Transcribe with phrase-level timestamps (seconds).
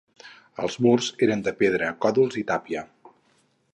[0.63, 2.87] Els murs eren de pedra, còdols i tàpia.